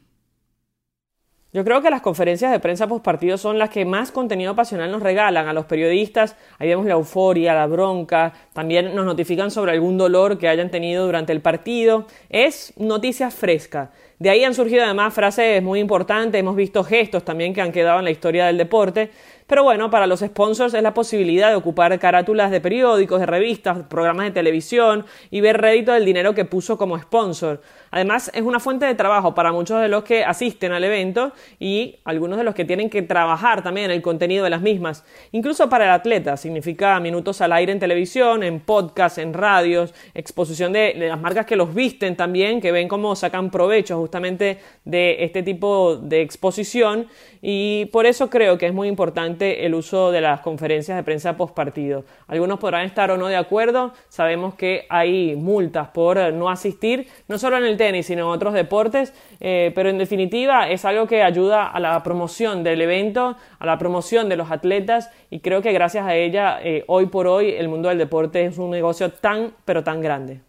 Yo 1.51 1.63
creo 1.63 1.81
que 1.81 1.89
las 1.89 2.01
conferencias 2.01 2.51
de 2.51 2.59
prensa 2.59 2.85
post 2.85 3.03
partido 3.03 3.39
son 3.39 3.57
las 3.57 3.71
que 3.71 3.85
más 3.85 4.11
contenido 4.11 4.55
pasional 4.55 4.91
nos 4.91 5.01
regalan 5.01 5.47
a 5.47 5.53
los 5.53 5.65
periodistas. 5.65 6.35
Ahí 6.59 6.67
vemos 6.69 6.85
la 6.85 6.93
euforia, 6.93 7.55
la 7.55 7.65
bronca, 7.65 8.33
también 8.53 8.93
nos 8.93 9.03
notifican 9.03 9.49
sobre 9.49 9.71
algún 9.71 9.97
dolor 9.97 10.37
que 10.37 10.47
hayan 10.47 10.69
tenido 10.69 11.07
durante 11.07 11.33
el 11.33 11.41
partido. 11.41 12.05
Es 12.29 12.71
noticia 12.77 13.31
fresca. 13.31 13.89
De 14.19 14.29
ahí 14.29 14.43
han 14.43 14.53
surgido 14.53 14.83
además 14.83 15.13
frases 15.13 15.63
muy 15.63 15.79
importantes, 15.79 16.37
hemos 16.37 16.57
visto 16.57 16.83
gestos 16.83 17.23
también 17.23 17.53
que 17.53 17.61
han 17.61 17.71
quedado 17.71 17.99
en 17.99 18.03
la 18.03 18.11
historia 18.11 18.47
del 18.47 18.57
deporte, 18.57 19.11
pero 19.49 19.63
bueno, 19.63 19.89
para 19.89 20.05
los 20.05 20.19
sponsors 20.19 20.75
es 20.75 20.83
la 20.83 20.93
posibilidad 20.93 21.49
de 21.49 21.55
ocupar 21.55 21.97
carátulas 21.97 22.51
de 22.51 22.61
periódicos, 22.61 23.19
de 23.19 23.25
revistas, 23.25 23.79
programas 23.89 24.25
de 24.25 24.31
televisión 24.31 25.07
y 25.31 25.41
ver 25.41 25.59
rédito 25.59 25.91
del 25.91 26.05
dinero 26.05 26.35
que 26.35 26.45
puso 26.45 26.77
como 26.77 26.99
sponsor. 26.99 27.59
Además, 27.89 28.29
es 28.35 28.43
una 28.43 28.59
fuente 28.59 28.85
de 28.85 28.93
trabajo 28.93 29.33
para 29.33 29.51
muchos 29.51 29.81
de 29.81 29.87
los 29.87 30.03
que 30.03 30.23
asisten 30.23 30.71
al 30.71 30.83
evento 30.83 31.31
y 31.57 31.95
algunos 32.05 32.37
de 32.37 32.43
los 32.43 32.53
que 32.53 32.63
tienen 32.63 32.91
que 32.91 33.01
trabajar 33.01 33.63
también 33.63 33.85
en 33.85 33.91
el 33.91 34.03
contenido 34.03 34.43
de 34.43 34.51
las 34.51 34.61
mismas. 34.61 35.03
Incluso 35.31 35.67
para 35.67 35.85
el 35.85 35.91
atleta, 35.91 36.37
significa 36.37 36.99
minutos 36.99 37.41
al 37.41 37.53
aire 37.53 37.71
en 37.71 37.79
televisión, 37.79 38.43
en 38.43 38.59
podcast, 38.59 39.17
en 39.17 39.33
radios, 39.33 39.95
exposición 40.13 40.73
de, 40.73 40.93
de 40.93 41.07
las 41.07 41.19
marcas 41.19 41.47
que 41.47 41.55
los 41.55 41.73
visten 41.73 42.15
también, 42.15 42.61
que 42.61 42.71
ven 42.71 42.87
cómo 42.87 43.15
sacan 43.15 43.49
provecho 43.49 43.97
justamente 44.09 44.57
de 44.85 45.23
este 45.23 45.43
tipo 45.43 45.95
de 45.95 46.21
exposición 46.21 47.05
y 47.43 47.85
por 47.91 48.07
eso 48.07 48.31
creo 48.31 48.57
que 48.57 48.65
es 48.65 48.73
muy 48.73 48.87
importante 48.87 49.67
el 49.67 49.75
uso 49.75 50.11
de 50.11 50.19
las 50.19 50.41
conferencias 50.41 50.97
de 50.97 51.03
prensa 51.03 51.37
post 51.37 51.53
partido. 51.53 52.05
Algunos 52.27 52.57
podrán 52.57 52.85
estar 52.85 53.11
o 53.11 53.17
no 53.17 53.27
de 53.27 53.35
acuerdo, 53.35 53.93
sabemos 54.09 54.55
que 54.55 54.87
hay 54.89 55.35
multas 55.35 55.89
por 55.89 56.33
no 56.33 56.49
asistir, 56.49 57.07
no 57.27 57.37
solo 57.37 57.57
en 57.57 57.65
el 57.65 57.77
tenis, 57.77 58.07
sino 58.07 58.21
en 58.23 58.29
otros 58.29 58.55
deportes, 58.55 59.13
eh, 59.39 59.71
pero 59.75 59.89
en 59.89 59.99
definitiva 59.99 60.67
es 60.69 60.85
algo 60.85 61.05
que 61.05 61.21
ayuda 61.21 61.67
a 61.67 61.79
la 61.79 62.01
promoción 62.01 62.63
del 62.63 62.81
evento, 62.81 63.37
a 63.59 63.65
la 63.67 63.77
promoción 63.77 64.27
de 64.27 64.37
los 64.37 64.49
atletas 64.49 65.11
y 65.29 65.41
creo 65.41 65.61
que 65.61 65.71
gracias 65.71 66.07
a 66.07 66.15
ella 66.15 66.59
eh, 66.63 66.83
hoy 66.87 67.05
por 67.05 67.27
hoy 67.27 67.51
el 67.51 67.69
mundo 67.69 67.89
del 67.89 67.99
deporte 67.99 68.45
es 68.45 68.57
un 68.57 68.71
negocio 68.71 69.11
tan, 69.11 69.53
pero 69.65 69.83
tan 69.83 70.01
grande. 70.01 70.48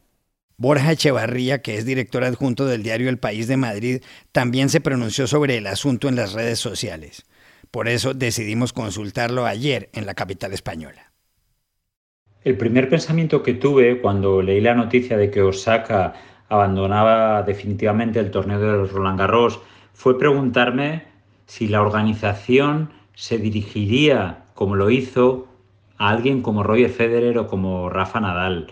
Borja 0.60 0.92
Echevarría, 0.92 1.62
que 1.62 1.78
es 1.78 1.86
director 1.86 2.22
adjunto 2.22 2.66
del 2.66 2.82
diario 2.82 3.08
El 3.08 3.18
País 3.18 3.48
de 3.48 3.56
Madrid, 3.56 4.02
también 4.30 4.68
se 4.68 4.82
pronunció 4.82 5.26
sobre 5.26 5.56
el 5.56 5.66
asunto 5.66 6.06
en 6.06 6.16
las 6.16 6.34
redes 6.34 6.58
sociales. 6.58 7.24
Por 7.70 7.88
eso 7.88 8.12
decidimos 8.12 8.74
consultarlo 8.74 9.46
ayer 9.46 9.88
en 9.94 10.04
la 10.04 10.12
capital 10.12 10.52
española. 10.52 11.12
El 12.44 12.58
primer 12.58 12.90
pensamiento 12.90 13.42
que 13.42 13.54
tuve 13.54 14.02
cuando 14.02 14.42
leí 14.42 14.60
la 14.60 14.74
noticia 14.74 15.16
de 15.16 15.30
que 15.30 15.40
Osaka 15.40 16.12
abandonaba 16.50 17.42
definitivamente 17.42 18.20
el 18.20 18.30
torneo 18.30 18.60
de 18.60 18.86
Roland 18.86 19.18
Garros 19.18 19.60
fue 19.94 20.18
preguntarme 20.18 21.04
si 21.46 21.68
la 21.68 21.80
organización 21.80 22.90
se 23.14 23.38
dirigiría, 23.38 24.44
como 24.52 24.76
lo 24.76 24.90
hizo, 24.90 25.48
a 25.96 26.10
alguien 26.10 26.42
como 26.42 26.62
Roger 26.62 26.90
Federer 26.90 27.38
o 27.38 27.46
como 27.46 27.88
Rafa 27.88 28.20
Nadal 28.20 28.66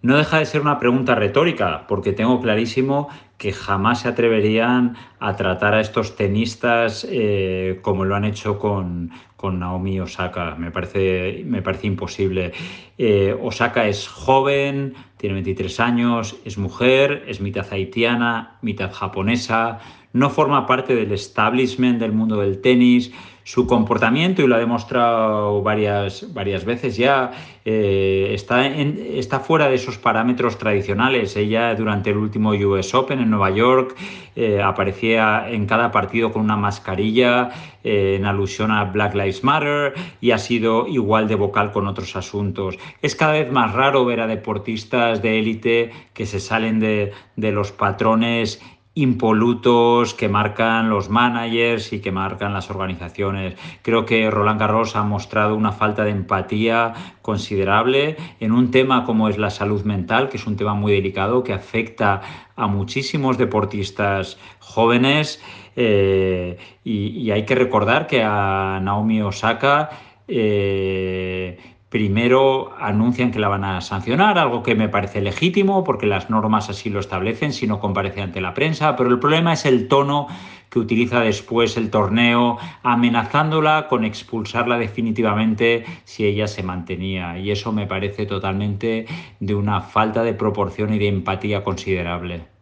no 0.00 0.16
deja 0.16 0.38
de 0.38 0.46
ser 0.46 0.60
una 0.60 0.78
pregunta 0.78 1.14
retórica, 1.14 1.86
porque 1.88 2.12
tengo 2.12 2.40
clarísimo 2.40 3.08
que 3.36 3.52
jamás 3.52 4.00
se 4.00 4.08
atreverían 4.08 4.96
a 5.20 5.36
tratar 5.36 5.74
a 5.74 5.80
estos 5.80 6.16
tenistas 6.16 7.06
eh, 7.08 7.78
como 7.82 8.04
lo 8.04 8.16
han 8.16 8.24
hecho 8.24 8.58
con, 8.58 9.10
Naomi 9.40 10.00
Osaka. 10.00 10.56
Me 10.56 10.72
parece, 10.72 11.44
me 11.46 11.62
parece 11.62 11.86
imposible. 11.86 12.52
Eh, 12.98 13.36
Osaka 13.40 13.86
es 13.86 14.08
joven, 14.08 14.94
tiene 15.16 15.34
23 15.34 15.80
años, 15.80 16.36
es 16.44 16.58
mujer, 16.58 17.24
es 17.28 17.40
mitad 17.40 17.66
haitiana, 17.70 18.58
mitad 18.62 18.92
japonesa, 18.92 19.78
no 20.12 20.30
forma 20.30 20.66
parte 20.66 20.94
del 20.94 21.12
establishment 21.12 21.98
del 21.98 22.12
mundo 22.12 22.36
del 22.40 22.60
tenis 22.60 23.12
su 23.48 23.66
comportamiento, 23.66 24.42
y 24.42 24.46
lo 24.46 24.56
ha 24.56 24.58
demostrado 24.58 25.62
varias, 25.62 26.34
varias 26.34 26.66
veces 26.66 26.98
ya, 26.98 27.30
eh, 27.64 28.32
está, 28.34 28.66
está 28.66 29.40
fuera 29.40 29.70
de 29.70 29.76
esos 29.76 29.96
parámetros 29.96 30.58
tradicionales. 30.58 31.34
Ella 31.34 31.74
durante 31.74 32.10
el 32.10 32.18
último 32.18 32.50
US 32.50 32.92
Open 32.92 33.20
en 33.20 33.30
Nueva 33.30 33.48
York 33.48 33.96
eh, 34.36 34.60
aparecía 34.60 35.48
en 35.48 35.64
cada 35.64 35.90
partido 35.90 36.30
con 36.30 36.42
una 36.42 36.58
mascarilla 36.58 37.48
eh, 37.82 38.16
en 38.18 38.26
alusión 38.26 38.70
a 38.70 38.84
Black 38.84 39.14
Lives 39.14 39.42
Matter 39.42 39.94
y 40.20 40.32
ha 40.32 40.38
sido 40.38 40.86
igual 40.86 41.26
de 41.26 41.36
vocal 41.36 41.72
con 41.72 41.86
otros 41.86 42.16
asuntos. 42.16 42.76
Es 43.00 43.16
cada 43.16 43.32
vez 43.32 43.50
más 43.50 43.72
raro 43.72 44.04
ver 44.04 44.20
a 44.20 44.26
deportistas 44.26 45.22
de 45.22 45.38
élite 45.38 45.90
que 46.12 46.26
se 46.26 46.38
salen 46.38 46.80
de, 46.80 47.12
de 47.36 47.52
los 47.52 47.72
patrones 47.72 48.60
impolutos 49.02 50.12
que 50.12 50.28
marcan 50.28 50.90
los 50.90 51.08
managers 51.08 51.92
y 51.92 52.00
que 52.00 52.10
marcan 52.10 52.52
las 52.52 52.68
organizaciones. 52.68 53.54
Creo 53.82 54.04
que 54.04 54.28
Roland 54.28 54.58
Garros 54.58 54.96
ha 54.96 55.04
mostrado 55.04 55.54
una 55.54 55.70
falta 55.70 56.02
de 56.04 56.10
empatía 56.10 56.94
considerable 57.22 58.16
en 58.40 58.50
un 58.50 58.72
tema 58.72 59.04
como 59.04 59.28
es 59.28 59.38
la 59.38 59.50
salud 59.50 59.84
mental, 59.84 60.28
que 60.28 60.36
es 60.36 60.46
un 60.48 60.56
tema 60.56 60.74
muy 60.74 60.92
delicado 60.92 61.44
que 61.44 61.52
afecta 61.52 62.22
a 62.56 62.66
muchísimos 62.66 63.38
deportistas 63.38 64.36
jóvenes 64.58 65.40
eh, 65.76 66.58
y, 66.82 67.30
hay 67.30 67.44
que 67.44 67.54
recordar 67.54 68.08
que 68.08 68.24
a 68.24 68.80
Naomi 68.82 69.22
Osaka 69.22 69.90
eh, 70.26 71.56
Primero 71.88 72.74
anuncian 72.78 73.30
que 73.30 73.38
la 73.38 73.48
van 73.48 73.64
a 73.64 73.80
sancionar, 73.80 74.38
algo 74.38 74.62
que 74.62 74.74
me 74.74 74.90
parece 74.90 75.22
legítimo 75.22 75.84
porque 75.84 76.06
las 76.06 76.28
normas 76.28 76.68
así 76.68 76.90
lo 76.90 77.00
establecen 77.00 77.54
si 77.54 77.66
no 77.66 77.80
comparece 77.80 78.20
ante 78.20 78.42
la 78.42 78.52
prensa, 78.52 78.94
pero 78.94 79.08
el 79.08 79.18
problema 79.18 79.54
es 79.54 79.64
el 79.64 79.88
tono 79.88 80.26
que 80.68 80.78
utiliza 80.78 81.20
después 81.20 81.78
el 81.78 81.90
torneo, 81.90 82.58
amenazándola 82.82 83.86
con 83.88 84.04
expulsarla 84.04 84.76
definitivamente 84.76 85.86
si 86.04 86.26
ella 86.26 86.46
se 86.46 86.62
mantenía. 86.62 87.38
Y 87.38 87.50
eso 87.50 87.72
me 87.72 87.86
parece 87.86 88.26
totalmente 88.26 89.06
de 89.40 89.54
una 89.54 89.80
falta 89.80 90.22
de 90.22 90.34
proporción 90.34 90.92
y 90.92 90.98
de 90.98 91.08
empatía 91.08 91.64
considerable. 91.64 92.57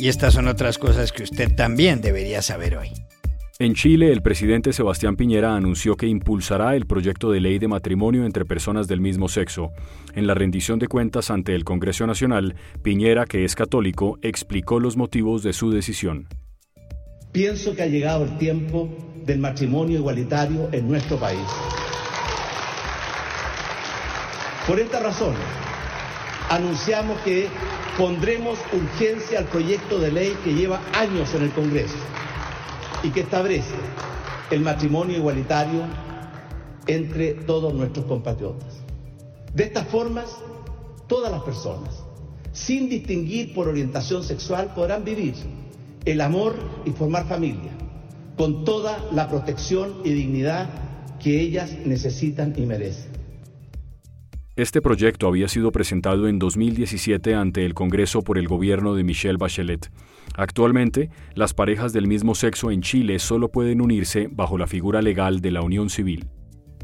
Y 0.00 0.08
estas 0.08 0.32
son 0.32 0.48
otras 0.48 0.78
cosas 0.78 1.12
que 1.12 1.22
usted 1.22 1.54
también 1.54 2.00
debería 2.00 2.40
saber 2.40 2.78
hoy. 2.78 2.88
En 3.58 3.74
Chile, 3.74 4.10
el 4.10 4.22
presidente 4.22 4.72
Sebastián 4.72 5.14
Piñera 5.14 5.54
anunció 5.54 5.94
que 5.94 6.06
impulsará 6.06 6.74
el 6.74 6.86
proyecto 6.86 7.30
de 7.30 7.40
ley 7.40 7.58
de 7.58 7.68
matrimonio 7.68 8.24
entre 8.24 8.46
personas 8.46 8.88
del 8.88 9.02
mismo 9.02 9.28
sexo. 9.28 9.72
En 10.14 10.26
la 10.26 10.32
rendición 10.32 10.78
de 10.78 10.88
cuentas 10.88 11.30
ante 11.30 11.54
el 11.54 11.64
Congreso 11.64 12.06
Nacional, 12.06 12.54
Piñera, 12.82 13.26
que 13.26 13.44
es 13.44 13.54
católico, 13.54 14.18
explicó 14.22 14.80
los 14.80 14.96
motivos 14.96 15.42
de 15.42 15.52
su 15.52 15.70
decisión. 15.70 16.28
Pienso 17.30 17.76
que 17.76 17.82
ha 17.82 17.86
llegado 17.86 18.24
el 18.24 18.38
tiempo 18.38 18.88
del 19.26 19.38
matrimonio 19.38 19.98
igualitario 19.98 20.70
en 20.72 20.88
nuestro 20.88 21.18
país. 21.18 21.46
Por 24.66 24.80
esta 24.80 25.00
razón, 25.00 25.34
anunciamos 26.50 27.20
que 27.20 27.46
pondremos 27.96 28.58
urgencia 28.72 29.38
al 29.38 29.44
proyecto 29.46 29.98
de 30.00 30.10
ley 30.10 30.36
que 30.44 30.52
lleva 30.52 30.80
años 30.94 31.32
en 31.34 31.44
el 31.44 31.50
Congreso 31.52 31.96
y 33.04 33.10
que 33.10 33.20
establece 33.20 33.76
el 34.50 34.60
matrimonio 34.60 35.16
igualitario 35.16 35.82
entre 36.88 37.34
todos 37.34 37.72
nuestros 37.72 38.04
compatriotas. 38.06 38.80
De 39.54 39.64
estas 39.64 39.86
formas, 39.86 40.26
todas 41.06 41.30
las 41.30 41.42
personas, 41.42 42.02
sin 42.52 42.88
distinguir 42.88 43.54
por 43.54 43.68
orientación 43.68 44.24
sexual, 44.24 44.72
podrán 44.74 45.04
vivir 45.04 45.34
el 46.04 46.20
amor 46.20 46.56
y 46.84 46.90
formar 46.90 47.28
familia, 47.28 47.70
con 48.36 48.64
toda 48.64 48.98
la 49.12 49.28
protección 49.28 49.98
y 50.04 50.12
dignidad 50.12 50.68
que 51.20 51.40
ellas 51.40 51.70
necesitan 51.84 52.54
y 52.56 52.66
merecen. 52.66 53.09
Este 54.60 54.82
proyecto 54.82 55.26
había 55.26 55.48
sido 55.48 55.72
presentado 55.72 56.28
en 56.28 56.38
2017 56.38 57.34
ante 57.34 57.64
el 57.64 57.72
Congreso 57.72 58.20
por 58.20 58.36
el 58.36 58.46
gobierno 58.46 58.94
de 58.94 59.04
Michelle 59.04 59.38
Bachelet. 59.38 59.90
Actualmente, 60.36 61.08
las 61.34 61.54
parejas 61.54 61.94
del 61.94 62.06
mismo 62.06 62.34
sexo 62.34 62.70
en 62.70 62.82
Chile 62.82 63.18
solo 63.20 63.48
pueden 63.48 63.80
unirse 63.80 64.28
bajo 64.30 64.58
la 64.58 64.66
figura 64.66 65.00
legal 65.00 65.40
de 65.40 65.50
la 65.50 65.62
unión 65.62 65.88
civil. 65.88 66.28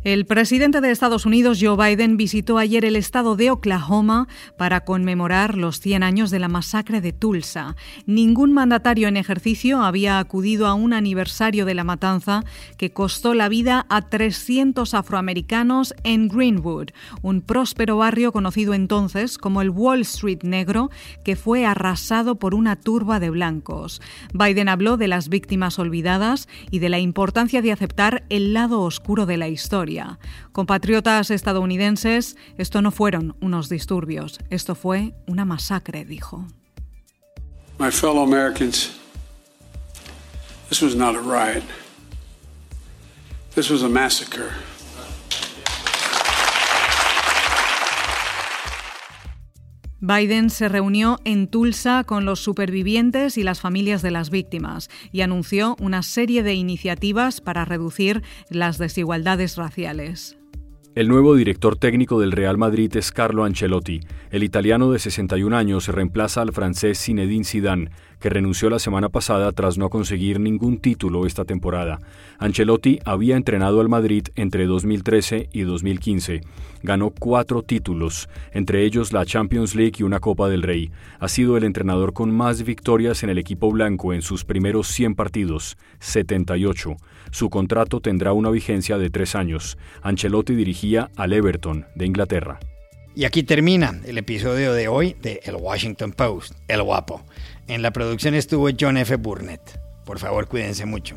El 0.05 0.25
presidente 0.25 0.81
de 0.81 0.93
Estados 0.93 1.27
Unidos, 1.27 1.59
Joe 1.61 1.77
Biden, 1.77 2.17
visitó 2.17 2.59
ayer 2.59 2.85
el 2.85 2.95
estado 2.95 3.35
de 3.35 3.51
Oklahoma 3.51 4.29
para 4.57 4.85
conmemorar 4.85 5.57
los 5.57 5.81
100 5.81 6.05
años 6.05 6.31
de 6.31 6.39
la 6.39 6.47
masacre 6.47 7.01
de 7.01 7.13
Tulsa. 7.13 7.75
Ningún 8.07 8.53
mandatario 8.53 9.09
en 9.09 9.17
ejercicio 9.17 9.83
había 9.83 10.21
acudido 10.21 10.69
a 10.69 10.75
un 10.75 10.93
aniversario 10.93 11.65
de 11.65 11.75
la 11.75 11.83
matanza 11.83 12.45
que 12.79 12.93
costó 12.93 13.35
la 13.35 13.49
vida 13.49 13.85
a 13.89 14.03
300 14.03 14.95
afroamericanos 14.95 15.93
en 16.05 16.29
Greenwood, 16.29 16.91
un 17.23 17.41
próspero 17.41 17.97
barrio 17.97 18.31
conocido 18.31 18.75
entonces 18.75 19.39
como 19.39 19.61
el 19.61 19.71
Wall 19.71 20.03
Street 20.03 20.45
Negro, 20.45 20.89
que 21.25 21.35
fue 21.35 21.67
arrasado 21.67 22.37
por 22.37 22.55
una 22.55 22.77
turba 22.77 23.19
de 23.19 23.31
blancos. 23.31 24.01
Biden 24.33 24.69
habló 24.69 24.97
de 24.97 25.09
las 25.09 25.29
víctimas 25.29 25.81
olvidadas 25.81 26.49
y 26.71 26.79
de 26.79 26.91
la 26.91 27.01
importancia 27.01 27.61
de 27.61 27.73
aceptar 27.73 28.25
el 28.29 28.53
lado 28.53 28.83
oscuro 28.83 29.27
de 29.27 29.37
la 29.37 29.49
historia. 29.49 29.96
Compatriotas 30.53 31.31
estadounidenses, 31.31 32.37
esto 32.59 32.83
no 32.83 32.91
fueron 32.91 33.37
unos 33.41 33.69
disturbios, 33.69 34.39
esto 34.51 34.75
fue 34.75 35.15
una 35.27 35.45
masacre, 35.45 36.05
dijo. 36.05 36.47
My 37.79 37.91
fellow 37.91 38.23
Americans, 38.23 38.99
this 40.69 40.81
was 40.83 40.95
not 40.95 41.15
a 41.15 41.21
riot. 41.21 41.63
This 43.55 43.71
was 43.71 43.83
a 43.83 43.89
massacre. 43.89 44.53
Biden 50.01 50.51
se 50.51 50.69
reunió 50.69 51.19
en 51.25 51.49
Tulsa 51.49 52.05
con 52.05 52.27
los 52.27 52.41
supervivientes 52.41 53.39
y 53.39 53.43
las 53.43 53.61
familias 53.61 54.03
de 54.03 54.11
las 54.11 54.29
víctimas 54.29 54.91
y 55.11 55.23
anunció 55.23 55.75
una 55.81 56.03
serie 56.03 56.43
de 56.43 56.53
iniciativas 56.53 57.41
para 57.41 57.65
reducir 57.65 58.23
las 58.51 58.77
desigualdades 58.77 59.57
raciales. 59.57 60.37
El 60.95 61.09
nuevo 61.09 61.35
director 61.35 61.77
técnico 61.77 62.21
del 62.21 62.33
Real 62.33 62.57
Madrid 62.57 62.95
es 62.97 63.13
Carlo 63.13 63.45
Ancelotti. 63.45 64.01
El 64.31 64.43
italiano 64.43 64.91
de 64.91 64.99
61 64.99 65.55
años 65.55 65.89
reemplaza 65.89 66.41
al 66.41 66.53
francés 66.53 67.03
Zinedine 67.03 67.45
Zidane, 67.45 67.91
que 68.21 68.31
renunció 68.31 68.71
la 68.71 68.79
semana 68.79 69.09
pasada 69.09 69.53
tras 69.53 69.79
no 69.79 69.91
conseguir 69.91 70.41
ningún 70.41 70.79
título 70.79 71.27
esta 71.27 71.45
temporada. 71.45 71.99
Ancelotti 72.39 72.99
había 73.05 73.37
entrenado 73.37 73.81
al 73.81 73.89
Madrid 73.89 74.29
entre 74.37 74.67
2013 74.67 75.49
y 75.53 75.63
2015. 75.63 76.41
Ganó 76.83 77.11
cuatro 77.11 77.63
títulos, 77.63 78.29
entre 78.53 78.85
ellos 78.85 79.13
la 79.13 79.27
Champions 79.27 79.75
League 79.75 79.95
y 79.99 80.03
una 80.03 80.21
Copa 80.21 80.49
del 80.49 80.63
Rey. 80.63 80.91
Ha 81.19 81.29
sido 81.29 81.57
el 81.57 81.65
entrenador 81.65 82.13
con 82.13 82.31
más 82.31 82.63
victorias 82.63 83.23
en 83.23 83.31
el 83.31 83.39
equipo 83.39 83.71
blanco 83.71 84.13
en 84.13 84.23
sus 84.23 84.45
primeros 84.45 84.89
100 84.89 85.15
partidos, 85.15 85.77
78. 86.01 86.97
Su 87.31 87.51
contrato 87.51 88.01
tendrá 88.01 88.33
una 88.33 88.51
vigencia 88.51 88.99
de 88.99 89.11
tres 89.11 89.35
años. 89.35 89.79
Ancelotti 90.03 90.55
dirigía 90.55 91.11
al 91.17 91.33
Everton 91.33 91.87
de 91.95 92.07
Inglaterra. 92.07 92.59
Y 93.17 93.25
aquí 93.25 93.43
termina 93.43 93.99
el 94.05 94.19
episodio 94.19 94.75
de 94.75 94.89
hoy 94.89 95.17
de 95.23 95.41
El 95.45 95.57
Washington 95.57 96.13
Post, 96.13 96.53
El 96.69 96.83
Guapo. 96.83 97.25
En 97.69 97.83
la 97.83 97.93
producción 97.93 98.35
estuvo 98.35 98.69
John 98.79 98.97
F. 98.97 99.17
Burnett. 99.17 99.81
Por 100.05 100.19
favor, 100.19 100.47
cuídense 100.47 100.87
mucho. 100.87 101.17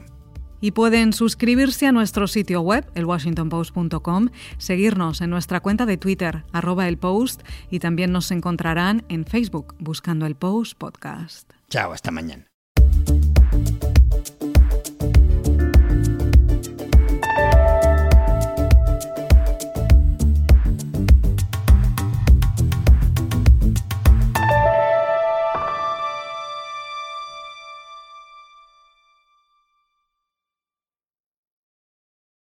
Y 0.62 0.72
pueden 0.72 1.14
suscribirse 1.14 1.86
a 1.86 1.92
nuestro 1.92 2.28
sitio 2.28 2.62
web, 2.62 2.86
elwashingtonpost.com, 2.96 4.30
seguirnos 4.58 5.22
en 5.22 5.30
nuestra 5.30 5.62
cuenta 5.62 5.86
de 5.86 5.98
Twitter, 5.98 6.44
arroba 6.52 6.88
el 6.88 6.98
post, 6.98 7.44
y 7.70 7.80
también 7.80 8.12
nos 8.12 8.32
encontrarán 8.32 9.06
en 9.08 9.26
Facebook 9.26 9.76
buscando 9.80 10.26
el 10.26 10.36
Post 10.36 10.78
Podcast. 10.78 11.50
Chao, 11.70 11.94
hasta 11.94 12.12
mañana. 12.12 12.49